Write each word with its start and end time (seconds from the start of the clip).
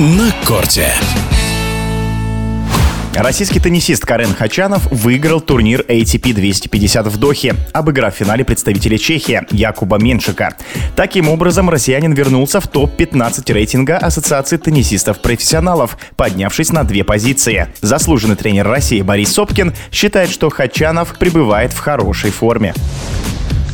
на 0.00 0.32
корте. 0.46 0.86
Российский 3.14 3.60
теннисист 3.60 4.02
Карен 4.06 4.32
Хачанов 4.32 4.90
выиграл 4.90 5.42
турнир 5.42 5.84
ATP 5.86 6.32
250 6.32 7.06
в 7.08 7.18
Дохе, 7.18 7.54
обыграв 7.74 8.14
в 8.14 8.16
финале 8.16 8.42
представителя 8.42 8.96
Чехии 8.96 9.42
Якуба 9.50 9.98
Меншика. 9.98 10.56
Таким 10.96 11.28
образом, 11.28 11.68
россиянин 11.68 12.14
вернулся 12.14 12.62
в 12.62 12.68
топ-15 12.68 13.52
рейтинга 13.52 13.98
Ассоциации 13.98 14.56
теннисистов-профессионалов, 14.56 15.98
поднявшись 16.16 16.72
на 16.72 16.84
две 16.84 17.04
позиции. 17.04 17.68
Заслуженный 17.82 18.36
тренер 18.36 18.68
России 18.68 19.02
Борис 19.02 19.34
Сопкин 19.34 19.74
считает, 19.92 20.30
что 20.30 20.48
Хачанов 20.48 21.18
пребывает 21.18 21.74
в 21.74 21.78
хорошей 21.78 22.30
форме. 22.30 22.72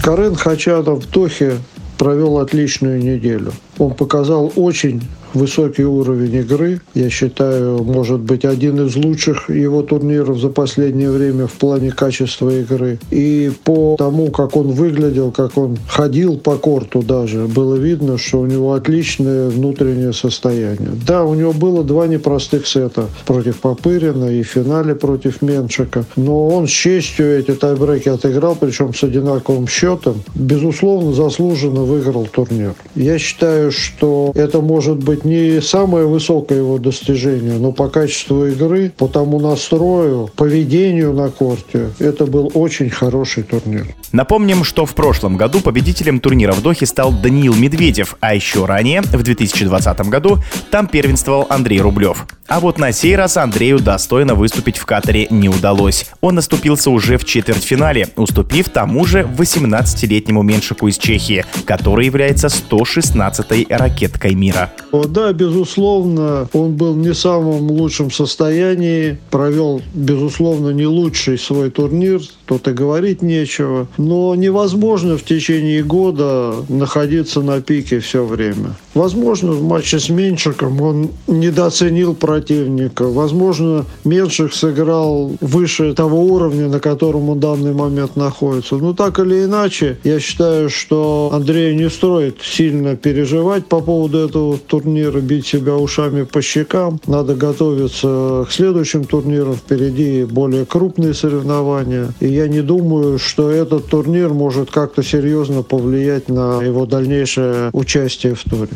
Карен 0.02 0.34
Хачанов 0.34 1.04
в 1.04 1.08
Дохе 1.08 1.58
провел 1.98 2.38
отличную 2.38 3.00
неделю. 3.00 3.52
Он 3.78 3.94
показал 3.94 4.52
очень 4.56 5.02
высокий 5.36 5.84
уровень 5.84 6.34
игры. 6.34 6.80
Я 6.94 7.10
считаю, 7.10 7.82
может 7.84 8.20
быть, 8.20 8.44
один 8.44 8.86
из 8.86 8.96
лучших 8.96 9.50
его 9.50 9.82
турниров 9.82 10.38
за 10.38 10.48
последнее 10.48 11.10
время 11.10 11.46
в 11.46 11.52
плане 11.52 11.90
качества 11.90 12.50
игры. 12.50 12.98
И 13.10 13.50
по 13.64 13.96
тому, 13.98 14.30
как 14.30 14.56
он 14.56 14.68
выглядел, 14.68 15.30
как 15.30 15.56
он 15.58 15.76
ходил 15.88 16.36
по 16.38 16.56
корту 16.56 17.02
даже, 17.02 17.46
было 17.46 17.76
видно, 17.76 18.18
что 18.18 18.40
у 18.40 18.46
него 18.46 18.72
отличное 18.72 19.48
внутреннее 19.48 20.12
состояние. 20.12 20.90
Да, 21.06 21.24
у 21.24 21.34
него 21.34 21.52
было 21.52 21.84
два 21.84 22.06
непростых 22.06 22.66
сета 22.66 23.06
против 23.26 23.60
Попырина 23.60 24.26
и 24.26 24.42
в 24.42 24.48
финале 24.48 24.94
против 24.94 25.42
Меншика. 25.42 26.04
Но 26.16 26.48
он 26.48 26.66
с 26.66 26.70
честью 26.70 27.38
эти 27.38 27.52
тайбреки 27.52 28.08
отыграл, 28.08 28.56
причем 28.58 28.94
с 28.94 29.02
одинаковым 29.02 29.68
счетом. 29.68 30.22
Безусловно, 30.34 31.12
заслуженно 31.12 31.82
выиграл 31.82 32.26
турнир. 32.26 32.74
Я 32.94 33.18
считаю, 33.18 33.70
что 33.70 34.32
это 34.34 34.60
может 34.60 34.98
быть 34.98 35.24
не 35.26 35.60
самое 35.60 36.06
высокое 36.06 36.58
его 36.58 36.78
достижение, 36.78 37.58
но 37.58 37.72
по 37.72 37.88
качеству 37.88 38.46
игры, 38.46 38.92
по 38.96 39.08
тому 39.08 39.40
настрою, 39.40 40.30
поведению 40.36 41.12
на 41.12 41.28
корте, 41.28 41.90
это 41.98 42.26
был 42.26 42.50
очень 42.54 42.90
хороший 42.90 43.42
турнир. 43.42 43.86
Напомним, 44.12 44.64
что 44.64 44.86
в 44.86 44.94
прошлом 44.94 45.36
году 45.36 45.60
победителем 45.60 46.20
турнира 46.20 46.52
в 46.52 46.62
Дохе 46.62 46.86
стал 46.86 47.12
Даниил 47.12 47.54
Медведев, 47.54 48.16
а 48.20 48.34
еще 48.34 48.64
ранее, 48.64 49.02
в 49.02 49.22
2020 49.22 50.00
году, 50.08 50.38
там 50.70 50.86
первенствовал 50.86 51.46
Андрей 51.50 51.80
Рублев. 51.80 52.26
А 52.48 52.60
вот 52.60 52.78
на 52.78 52.92
сей 52.92 53.16
раз 53.16 53.36
Андрею 53.36 53.80
достойно 53.80 54.34
выступить 54.36 54.78
в 54.78 54.86
Катаре 54.86 55.26
не 55.30 55.48
удалось. 55.48 56.06
Он 56.20 56.36
наступился 56.36 56.90
уже 56.90 57.18
в 57.18 57.24
четвертьфинале, 57.24 58.08
уступив 58.16 58.68
тому 58.68 59.04
же 59.04 59.28
18-летнему 59.36 60.42
меньшику 60.42 60.86
из 60.86 60.96
Чехии, 60.96 61.44
который 61.64 62.06
является 62.06 62.46
116-й 62.46 63.66
ракеткой 63.68 64.34
мира. 64.34 64.72
Да, 64.92 65.32
безусловно, 65.32 66.48
он 66.52 66.74
был 66.74 66.94
не 66.94 67.10
в 67.10 67.18
самом 67.18 67.70
лучшем 67.70 68.12
состоянии, 68.12 69.18
провел, 69.30 69.82
безусловно, 69.94 70.70
не 70.70 70.86
лучший 70.86 71.38
свой 71.38 71.70
турнир, 71.70 72.20
тут 72.46 72.68
и 72.68 72.72
говорить 72.72 73.22
нечего. 73.22 73.88
Но 73.98 74.34
невозможно 74.36 75.18
в 75.18 75.24
течение 75.24 75.82
года 75.82 76.54
находиться 76.68 77.40
на 77.42 77.60
пике 77.60 77.98
все 77.98 78.24
время. 78.24 78.76
Возможно, 78.94 79.52
в 79.52 79.62
матче 79.62 79.98
с 79.98 80.08
Меньшиком 80.08 80.80
он 80.80 81.10
недооценил 81.26 82.14
противника. 82.36 83.04
Возможно, 83.04 83.86
Меньшик 84.04 84.52
сыграл 84.52 85.32
выше 85.40 85.94
того 85.94 86.22
уровня, 86.22 86.68
на 86.68 86.80
котором 86.80 87.30
он 87.30 87.38
в 87.38 87.40
данный 87.40 87.72
момент 87.72 88.14
находится. 88.14 88.76
Но 88.76 88.92
так 88.92 89.18
или 89.18 89.44
иначе, 89.44 89.98
я 90.04 90.20
считаю, 90.20 90.68
что 90.68 91.30
Андрею 91.32 91.74
не 91.76 91.88
стоит 91.88 92.42
сильно 92.42 92.94
переживать 92.94 93.64
по 93.66 93.80
поводу 93.80 94.18
этого 94.18 94.58
турнира, 94.58 95.18
бить 95.20 95.46
себя 95.46 95.76
ушами 95.76 96.24
по 96.24 96.42
щекам. 96.42 97.00
Надо 97.06 97.34
готовиться 97.34 98.44
к 98.46 98.52
следующим 98.52 99.04
турнирам. 99.04 99.54
Впереди 99.54 100.24
более 100.24 100.66
крупные 100.66 101.14
соревнования. 101.14 102.08
И 102.20 102.28
я 102.28 102.48
не 102.48 102.60
думаю, 102.60 103.18
что 103.18 103.50
этот 103.50 103.86
турнир 103.86 104.28
может 104.34 104.70
как-то 104.70 105.02
серьезно 105.02 105.62
повлиять 105.62 106.28
на 106.28 106.62
его 106.62 106.84
дальнейшее 106.84 107.70
участие 107.72 108.34
в 108.34 108.42
туре. 108.44 108.68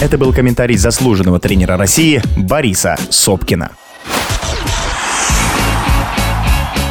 Это 0.00 0.16
был 0.16 0.32
комментарий 0.32 0.78
заслуженного 0.78 1.38
тренера 1.38 1.76
России 1.76 2.22
Бориса 2.34 2.96
Сопкина. 3.10 3.72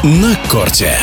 На 0.03 0.37
корте. 0.47 0.95